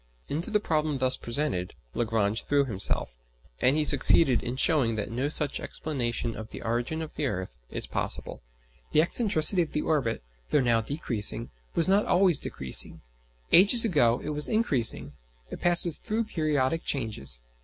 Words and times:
Into 0.29 0.49
the 0.49 0.59
problem 0.59 0.97
thus 0.97 1.15
presented 1.15 1.75
Lagrange 1.93 2.45
threw 2.45 2.65
himself, 2.65 3.11
and 3.59 3.77
he 3.77 3.85
succeeded 3.85 4.41
in 4.41 4.55
showing 4.55 4.95
that 4.95 5.11
no 5.11 5.29
such 5.29 5.59
explanation 5.59 6.35
of 6.35 6.49
the 6.49 6.63
origin 6.63 7.03
of 7.03 7.13
the 7.13 7.27
earth 7.27 7.59
is 7.69 7.85
possible. 7.85 8.41
The 8.93 9.01
excentricity 9.03 9.61
of 9.61 9.73
the 9.73 9.83
orbit, 9.83 10.23
though 10.49 10.59
now 10.59 10.81
decreasing, 10.81 11.51
was 11.75 11.87
not 11.87 12.07
always 12.07 12.39
decreasing; 12.39 13.01
ages 13.51 13.85
ago 13.85 14.19
it 14.23 14.29
was 14.29 14.49
increasing: 14.49 15.13
it 15.51 15.61
passes 15.61 15.99
through 15.99 16.23
periodic 16.23 16.83
changes. 16.83 17.41